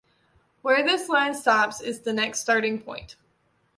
[0.63, 3.17] Where this line stops is the next starting point.